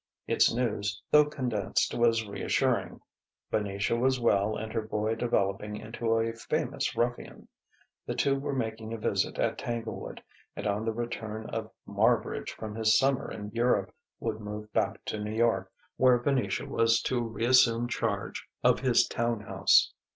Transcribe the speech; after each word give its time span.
Its 0.25 0.51
news, 0.51 0.99
though 1.11 1.25
condensed, 1.25 1.93
was 1.93 2.27
reassuring: 2.27 2.99
Venetia 3.51 3.95
was 3.95 4.19
well 4.19 4.55
and 4.57 4.73
her 4.73 4.81
boy 4.81 5.13
developing 5.13 5.77
into 5.77 6.15
a 6.17 6.33
famous 6.33 6.95
ruffian; 6.95 7.47
the 8.07 8.15
two 8.15 8.33
were 8.39 8.55
making 8.55 8.93
a 8.93 8.97
visit 8.97 9.37
at 9.37 9.59
Tanglewood, 9.59 10.23
and 10.55 10.65
on 10.65 10.85
the 10.85 10.91
return 10.91 11.47
of 11.51 11.69
Marbridge 11.87 12.49
from 12.49 12.73
his 12.73 12.97
summer 12.97 13.29
in 13.29 13.51
Europe 13.53 13.93
would 14.19 14.39
move 14.39 14.73
back 14.73 15.05
to 15.05 15.19
New 15.19 15.35
York, 15.35 15.71
where 15.97 16.17
Venetia 16.17 16.65
was 16.65 16.99
to 17.03 17.21
reassume 17.21 17.87
charge 17.87 18.47
of 18.63 18.79
his 18.79 19.05
town 19.05 19.41
house. 19.41 19.93